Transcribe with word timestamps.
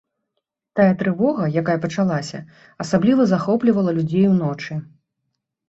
Тая 0.79 0.87
трывога, 1.01 1.45
якая 1.61 1.75
пачалася, 1.83 2.39
асабліва 2.87 3.23
захоплівала 3.35 3.97
людзей 4.01 4.25
уночы. 4.33 4.83